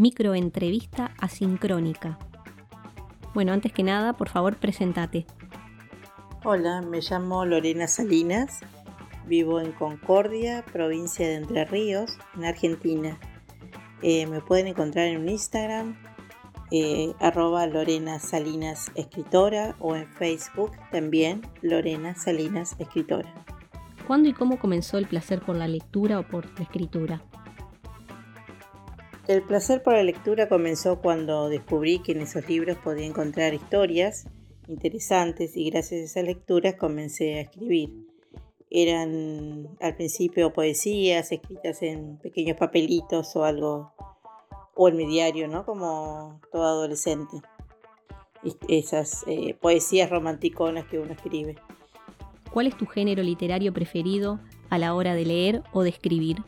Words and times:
microentrevista 0.00 1.12
asincrónica. 1.18 2.18
Bueno, 3.34 3.52
antes 3.52 3.70
que 3.70 3.82
nada, 3.82 4.14
por 4.14 4.30
favor, 4.30 4.56
presentate. 4.56 5.26
Hola, 6.42 6.80
me 6.80 7.00
llamo 7.02 7.44
Lorena 7.44 7.86
Salinas, 7.86 8.60
vivo 9.26 9.60
en 9.60 9.72
Concordia, 9.72 10.64
provincia 10.72 11.28
de 11.28 11.34
Entre 11.34 11.66
Ríos, 11.66 12.16
en 12.34 12.46
Argentina. 12.46 13.18
Eh, 14.00 14.26
me 14.26 14.40
pueden 14.40 14.68
encontrar 14.68 15.04
en 15.04 15.20
un 15.20 15.28
Instagram, 15.28 15.94
eh, 16.70 17.12
arroba 17.20 17.66
Lorena 17.66 18.20
Salinas 18.20 18.90
Escritora, 18.94 19.76
o 19.80 19.96
en 19.96 20.10
Facebook 20.14 20.72
también, 20.90 21.42
Lorena 21.60 22.14
Salinas 22.14 22.74
Escritora. 22.78 23.34
¿Cuándo 24.06 24.30
y 24.30 24.32
cómo 24.32 24.58
comenzó 24.58 24.96
el 24.96 25.06
placer 25.06 25.42
por 25.42 25.56
la 25.56 25.68
lectura 25.68 26.18
o 26.20 26.26
por 26.26 26.46
la 26.58 26.62
escritura? 26.62 27.22
El 29.26 29.42
placer 29.42 29.82
por 29.82 29.94
la 29.94 30.02
lectura 30.02 30.48
comenzó 30.48 31.00
cuando 31.00 31.48
descubrí 31.48 32.00
que 32.00 32.12
en 32.12 32.22
esos 32.22 32.48
libros 32.48 32.78
podía 32.78 33.06
encontrar 33.06 33.54
historias 33.54 34.26
interesantes 34.66 35.56
y 35.56 35.70
gracias 35.70 36.00
a 36.00 36.04
esas 36.04 36.24
lecturas 36.24 36.76
comencé 36.76 37.34
a 37.36 37.40
escribir. 37.42 37.90
Eran 38.70 39.68
al 39.80 39.96
principio 39.96 40.52
poesías 40.52 41.32
escritas 41.32 41.82
en 41.82 42.18
pequeños 42.18 42.56
papelitos 42.56 43.34
o 43.34 43.44
algo, 43.44 43.92
o 44.74 44.88
en 44.88 44.96
mi 44.96 45.06
diario, 45.06 45.48
¿no? 45.48 45.64
Como 45.64 46.40
todo 46.52 46.64
adolescente. 46.64 47.42
Esas 48.68 49.24
eh, 49.26 49.54
poesías 49.60 50.08
romanticonas 50.08 50.86
que 50.86 50.98
uno 50.98 51.12
escribe. 51.12 51.56
¿Cuál 52.52 52.68
es 52.68 52.76
tu 52.76 52.86
género 52.86 53.22
literario 53.22 53.72
preferido 53.72 54.40
a 54.70 54.78
la 54.78 54.94
hora 54.94 55.14
de 55.14 55.24
leer 55.24 55.62
o 55.72 55.82
de 55.82 55.90
escribir? 55.90 56.38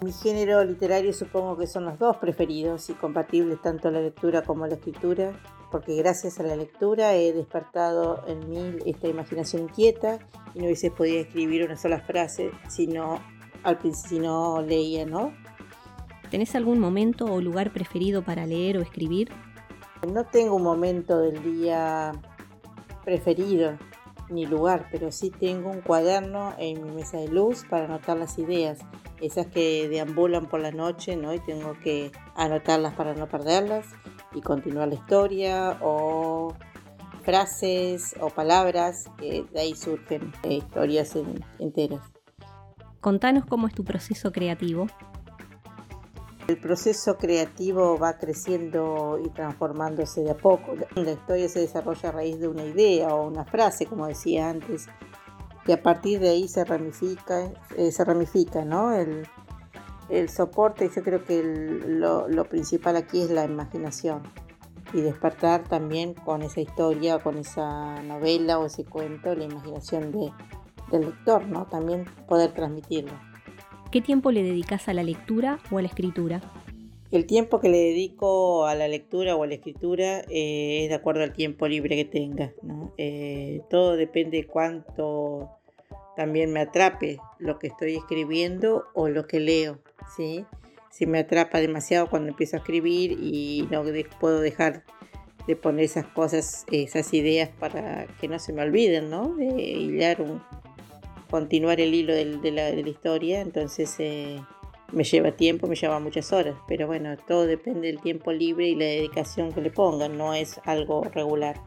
Mi 0.00 0.12
género 0.12 0.62
literario 0.62 1.12
supongo 1.12 1.56
que 1.56 1.66
son 1.66 1.84
los 1.84 1.98
dos 1.98 2.18
preferidos 2.18 2.88
y 2.88 2.94
compatibles 2.94 3.60
tanto 3.60 3.90
la 3.90 4.00
lectura 4.00 4.42
como 4.42 4.64
la 4.64 4.74
escritura, 4.74 5.32
porque 5.72 5.96
gracias 5.96 6.38
a 6.38 6.44
la 6.44 6.54
lectura 6.54 7.16
he 7.16 7.32
despertado 7.32 8.22
en 8.28 8.48
mí 8.48 8.76
esta 8.86 9.08
imaginación 9.08 9.62
inquieta 9.62 10.20
y 10.54 10.60
no 10.60 10.66
hubiese 10.66 10.92
podido 10.92 11.20
escribir 11.20 11.64
una 11.64 11.76
sola 11.76 11.98
frase 12.00 12.52
si 12.68 12.86
no, 12.86 13.18
al, 13.64 13.78
si 13.92 14.20
no 14.20 14.62
leía, 14.62 15.04
¿no? 15.04 15.32
¿Tenés 16.30 16.54
algún 16.54 16.78
momento 16.78 17.24
o 17.24 17.40
lugar 17.40 17.72
preferido 17.72 18.22
para 18.22 18.46
leer 18.46 18.78
o 18.78 18.82
escribir? 18.82 19.30
No 20.06 20.24
tengo 20.26 20.54
un 20.54 20.62
momento 20.62 21.18
del 21.18 21.42
día 21.42 22.12
preferido 23.04 23.76
ni 24.30 24.46
lugar, 24.46 24.88
pero 24.90 25.10
sí 25.10 25.30
tengo 25.30 25.70
un 25.70 25.80
cuaderno 25.80 26.54
en 26.58 26.82
mi 26.84 26.90
mesa 26.90 27.18
de 27.18 27.28
luz 27.28 27.64
para 27.68 27.84
anotar 27.84 28.16
las 28.16 28.38
ideas, 28.38 28.78
esas 29.20 29.46
que 29.46 29.88
deambulan 29.88 30.46
por 30.46 30.60
la 30.60 30.70
noche, 30.70 31.16
¿no? 31.16 31.34
Y 31.34 31.40
tengo 31.40 31.74
que 31.82 32.12
anotarlas 32.34 32.94
para 32.94 33.14
no 33.14 33.28
perderlas 33.28 33.86
y 34.34 34.40
continuar 34.40 34.88
la 34.88 34.94
historia 34.94 35.78
o 35.82 36.54
frases 37.22 38.14
o 38.20 38.30
palabras 38.30 39.10
que 39.18 39.44
de 39.52 39.60
ahí 39.60 39.74
surgen 39.74 40.32
eh, 40.42 40.54
historias 40.54 41.14
enteras. 41.58 42.00
Contanos 43.00 43.44
cómo 43.46 43.66
es 43.66 43.74
tu 43.74 43.84
proceso 43.84 44.32
creativo. 44.32 44.86
El 46.48 46.56
proceso 46.56 47.18
creativo 47.18 47.98
va 47.98 48.16
creciendo 48.16 49.20
y 49.22 49.28
transformándose 49.28 50.22
de 50.22 50.30
a 50.30 50.36
poco. 50.38 50.76
La 50.94 51.12
historia 51.12 51.46
se 51.46 51.60
desarrolla 51.60 52.08
a 52.08 52.12
raíz 52.12 52.40
de 52.40 52.48
una 52.48 52.64
idea 52.64 53.14
o 53.14 53.28
una 53.28 53.44
frase, 53.44 53.84
como 53.84 54.06
decía 54.06 54.48
antes, 54.48 54.86
que 55.66 55.74
a 55.74 55.82
partir 55.82 56.20
de 56.20 56.30
ahí 56.30 56.48
se 56.48 56.64
ramifica, 56.64 57.52
eh, 57.76 57.92
se 57.92 58.02
ramifica 58.02 58.64
¿no? 58.64 58.92
El, 58.94 59.28
soporte, 60.30 60.88
yo 60.88 61.02
creo 61.02 61.22
que 61.22 61.42
lo, 61.42 62.44
principal 62.46 62.96
aquí 62.96 63.20
es 63.20 63.30
la 63.30 63.44
imaginación 63.44 64.22
y 64.94 65.02
despertar 65.02 65.64
también 65.64 66.14
con 66.14 66.40
esa 66.40 66.62
historia, 66.62 67.18
con 67.18 67.36
esa 67.36 68.02
novela 68.04 68.58
o 68.58 68.64
ese 68.64 68.86
cuento, 68.86 69.34
la 69.34 69.44
imaginación 69.44 70.12
de, 70.12 70.32
del 70.90 71.02
lector, 71.02 71.46
¿no? 71.46 71.66
También 71.66 72.06
poder 72.26 72.54
transmitirlo. 72.54 73.27
¿Qué 73.90 74.02
tiempo 74.02 74.32
le 74.32 74.42
dedicas 74.42 74.86
a 74.88 74.92
la 74.92 75.02
lectura 75.02 75.60
o 75.70 75.78
a 75.78 75.82
la 75.82 75.88
escritura? 75.88 76.42
El 77.10 77.24
tiempo 77.24 77.58
que 77.58 77.70
le 77.70 77.78
dedico 77.78 78.66
a 78.66 78.74
la 78.74 78.86
lectura 78.86 79.34
o 79.34 79.42
a 79.42 79.46
la 79.46 79.54
escritura 79.54 80.20
eh, 80.28 80.82
es 80.82 80.88
de 80.90 80.94
acuerdo 80.94 81.22
al 81.22 81.32
tiempo 81.32 81.66
libre 81.66 81.96
que 81.96 82.04
tenga. 82.04 82.52
Eh, 82.98 83.62
todo 83.70 83.96
depende 83.96 84.38
de 84.38 84.46
cuánto 84.46 85.48
también 86.16 86.52
me 86.52 86.60
atrape 86.60 87.18
lo 87.38 87.58
que 87.58 87.68
estoy 87.68 87.96
escribiendo 87.96 88.84
o 88.92 89.08
lo 89.08 89.26
que 89.26 89.40
leo. 89.40 89.78
¿sí? 90.14 90.44
Si 90.90 91.06
me 91.06 91.20
atrapa 91.20 91.58
demasiado 91.58 92.10
cuando 92.10 92.28
empiezo 92.28 92.56
a 92.56 92.58
escribir 92.58 93.12
y 93.12 93.66
no 93.70 93.84
puedo 94.20 94.40
dejar 94.40 94.84
de 95.46 95.56
poner 95.56 95.86
esas 95.86 96.04
cosas, 96.08 96.66
esas 96.70 97.14
ideas 97.14 97.48
para 97.58 98.06
que 98.20 98.28
no 98.28 98.38
se 98.38 98.52
me 98.52 98.60
olviden, 98.60 99.08
¿no? 99.08 99.34
De 99.34 99.46
hilar 99.46 100.20
un, 100.20 100.42
continuar 101.30 101.80
el 101.80 101.94
hilo 101.94 102.14
de, 102.14 102.50
la, 102.52 102.70
historia, 102.70 103.40
entonces 103.40 103.94
eh, 103.98 104.40
me 104.92 105.04
lleva 105.04 105.32
tiempo, 105.32 105.66
me 105.66 105.76
lleva 105.76 106.00
muchas 106.00 106.32
horas, 106.32 106.56
pero 106.66 106.86
bueno, 106.86 107.16
todo 107.26 107.46
depende 107.46 107.88
del 107.88 108.00
tiempo 108.00 108.32
libre 108.32 108.68
y 108.68 108.74
la 108.74 108.86
dedicación 108.86 109.52
que 109.52 109.60
le 109.60 109.70
pongan, 109.70 110.16
no 110.16 110.34
es 110.34 110.60
algo 110.64 111.04
regular. 111.04 111.60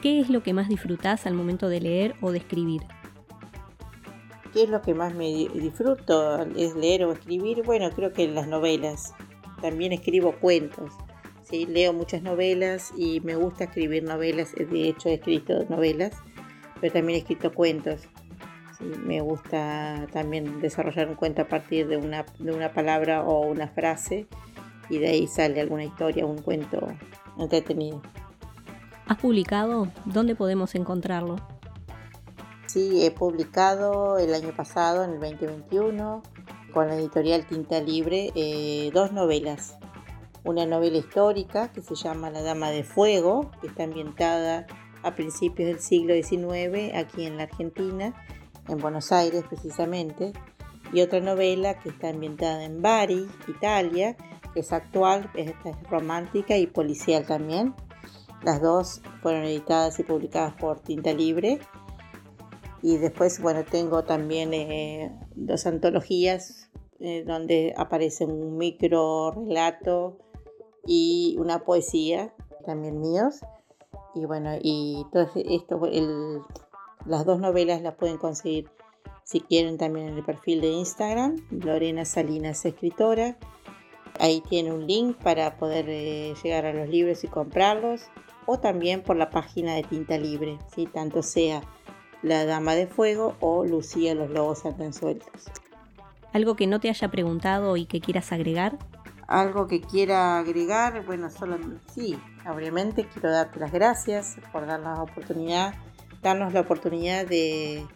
¿Qué 0.00 0.20
es 0.20 0.30
lo 0.30 0.42
que 0.42 0.52
más 0.52 0.68
disfrutás 0.68 1.26
al 1.26 1.34
momento 1.34 1.68
de 1.68 1.80
leer 1.80 2.14
o 2.20 2.30
de 2.30 2.38
escribir? 2.38 2.82
¿Qué 4.52 4.62
es 4.62 4.70
lo 4.70 4.80
que 4.80 4.94
más 4.94 5.14
me 5.14 5.26
disfruto? 5.26 6.42
¿Es 6.56 6.74
leer 6.74 7.04
o 7.04 7.12
escribir? 7.12 7.62
Bueno, 7.64 7.90
creo 7.90 8.12
que 8.12 8.28
las 8.28 8.46
novelas. 8.46 9.12
También 9.60 9.92
escribo 9.92 10.32
cuentos. 10.40 10.92
¿sí? 11.42 11.66
Leo 11.66 11.92
muchas 11.92 12.22
novelas 12.22 12.92
y 12.96 13.20
me 13.20 13.34
gusta 13.34 13.64
escribir 13.64 14.04
novelas. 14.04 14.54
De 14.54 14.88
hecho, 14.88 15.08
he 15.08 15.14
escrito 15.14 15.64
novelas, 15.68 16.12
pero 16.80 16.92
también 16.92 17.16
he 17.16 17.20
escrito 17.20 17.52
cuentos 17.52 18.08
me 18.80 19.20
gusta 19.20 20.06
también 20.12 20.60
desarrollar 20.60 21.08
un 21.08 21.16
cuento 21.16 21.42
a 21.42 21.48
partir 21.48 21.88
de 21.88 21.96
una, 21.96 22.24
de 22.38 22.52
una 22.52 22.72
palabra 22.72 23.22
o 23.22 23.46
una 23.46 23.68
frase 23.68 24.26
y 24.88 24.98
de 24.98 25.08
ahí 25.08 25.26
sale 25.26 25.60
alguna 25.60 25.84
historia, 25.84 26.26
un 26.26 26.38
cuento 26.38 26.86
entretenido. 27.38 28.00
¿Has 29.06 29.18
publicado? 29.18 29.88
¿Dónde 30.04 30.34
podemos 30.34 30.74
encontrarlo? 30.74 31.36
Sí, 32.66 33.04
he 33.04 33.10
publicado 33.10 34.18
el 34.18 34.34
año 34.34 34.50
pasado, 34.54 35.04
en 35.04 35.12
el 35.12 35.20
2021, 35.20 36.22
con 36.72 36.88
la 36.88 36.96
editorial 36.96 37.46
Tinta 37.46 37.80
Libre, 37.80 38.30
eh, 38.34 38.90
dos 38.92 39.12
novelas. 39.12 39.78
Una 40.44 40.66
novela 40.66 40.98
histórica 40.98 41.72
que 41.72 41.80
se 41.80 41.94
llama 41.94 42.30
La 42.30 42.42
Dama 42.42 42.70
de 42.70 42.84
Fuego, 42.84 43.50
que 43.60 43.68
está 43.68 43.84
ambientada 43.84 44.66
a 45.02 45.14
principios 45.14 45.68
del 45.68 45.80
siglo 45.80 46.14
XIX 46.14 46.94
aquí 46.94 47.24
en 47.24 47.38
la 47.38 47.44
Argentina 47.44 48.14
en 48.68 48.78
Buenos 48.78 49.12
Aires 49.12 49.44
precisamente, 49.48 50.32
y 50.92 51.00
otra 51.02 51.20
novela 51.20 51.78
que 51.78 51.90
está 51.90 52.08
ambientada 52.08 52.64
en 52.64 52.80
Bari, 52.80 53.28
Italia, 53.46 54.16
que 54.54 54.60
es 54.60 54.72
actual, 54.72 55.30
es, 55.34 55.52
romántica 55.90 56.56
y 56.56 56.66
policial 56.66 57.26
también. 57.26 57.74
Las 58.42 58.62
dos 58.62 59.02
fueron 59.22 59.44
editadas 59.44 59.98
y 59.98 60.04
publicadas 60.04 60.54
por 60.54 60.80
Tinta 60.80 61.12
Libre. 61.12 61.58
Y 62.80 62.96
después, 62.96 63.40
bueno, 63.42 63.64
tengo 63.64 64.04
también 64.04 64.54
eh, 64.54 65.12
dos 65.34 65.66
antologías 65.66 66.70
eh, 67.00 67.24
donde 67.26 67.74
aparece 67.76 68.24
un 68.24 68.56
micro 68.56 69.32
relato 69.32 70.18
y 70.86 71.36
una 71.38 71.64
poesía 71.64 72.32
también 72.64 73.00
míos. 73.00 73.40
Y 74.14 74.24
bueno, 74.24 74.52
y 74.60 75.04
todo 75.12 75.28
esto, 75.34 75.84
el, 75.86 76.40
las 77.06 77.24
dos 77.24 77.38
novelas 77.40 77.82
las 77.82 77.94
pueden 77.94 78.18
conseguir 78.18 78.70
si 79.28 79.40
quieren 79.40 79.76
también 79.76 80.08
en 80.08 80.16
el 80.16 80.24
perfil 80.24 80.62
de 80.62 80.68
Instagram, 80.68 81.36
Lorena 81.50 82.06
Salinas 82.06 82.64
Escritora. 82.64 83.36
Ahí 84.18 84.40
tiene 84.40 84.72
un 84.72 84.86
link 84.86 85.18
para 85.18 85.58
poder 85.58 85.84
eh, 85.88 86.34
llegar 86.42 86.64
a 86.64 86.72
los 86.72 86.88
libros 86.88 87.24
y 87.24 87.28
comprarlos. 87.28 88.04
O 88.46 88.58
también 88.58 89.02
por 89.02 89.16
la 89.16 89.28
página 89.28 89.74
de 89.74 89.82
Tinta 89.82 90.16
Libre, 90.16 90.58
si 90.74 90.86
tanto 90.86 91.22
sea 91.22 91.60
La 92.22 92.46
Dama 92.46 92.74
de 92.74 92.86
Fuego 92.86 93.36
o 93.40 93.66
Lucía 93.66 94.14
los 94.14 94.30
Lobos 94.30 94.64
andan 94.64 94.94
sueltos. 94.94 95.50
¿Algo 96.32 96.56
que 96.56 96.66
no 96.66 96.80
te 96.80 96.88
haya 96.88 97.08
preguntado 97.08 97.76
y 97.76 97.84
que 97.84 98.00
quieras 98.00 98.32
agregar? 98.32 98.78
Algo 99.26 99.66
que 99.66 99.82
quiera 99.82 100.38
agregar, 100.38 101.04
bueno, 101.04 101.28
solo 101.28 101.58
sí, 101.92 102.18
obviamente 102.50 103.06
quiero 103.06 103.30
darte 103.30 103.60
las 103.60 103.72
gracias 103.72 104.38
por 104.52 104.64
darnos 104.64 104.96
la 104.96 105.02
oportunidad 105.02 105.74
darnos 106.22 106.52
la 106.52 106.60
oportunidad 106.60 107.26
de 107.26 107.86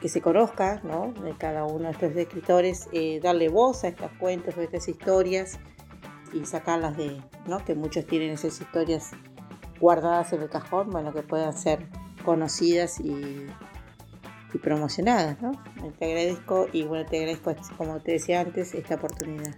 que 0.00 0.08
se 0.08 0.20
conozca 0.20 0.80
¿no? 0.82 1.12
de 1.22 1.36
cada 1.36 1.64
uno 1.64 1.84
de 1.84 1.90
estos 1.92 2.16
escritores, 2.16 2.88
eh, 2.92 3.20
darle 3.22 3.48
voz 3.48 3.84
a 3.84 3.88
estos 3.88 4.10
cuentos 4.18 4.56
o 4.56 4.60
estas 4.60 4.88
historias 4.88 5.58
y 6.32 6.44
sacarlas 6.44 6.96
de, 6.96 7.22
¿no? 7.46 7.64
que 7.64 7.74
muchos 7.74 8.06
tienen 8.06 8.30
esas 8.32 8.60
historias 8.60 9.10
guardadas 9.80 10.32
en 10.32 10.42
el 10.42 10.48
cajón, 10.48 10.90
bueno, 10.90 11.12
que 11.12 11.22
puedan 11.22 11.52
ser 11.52 11.86
conocidas 12.24 12.98
y, 13.00 13.46
y 14.52 14.58
promocionadas. 14.58 15.40
¿no? 15.40 15.52
Te 15.98 16.06
agradezco 16.06 16.66
y 16.72 16.82
bueno, 16.82 17.08
te 17.08 17.18
agradezco, 17.18 17.54
como 17.76 18.00
te 18.00 18.12
decía 18.12 18.40
antes, 18.40 18.74
esta 18.74 18.96
oportunidad. 18.96 19.54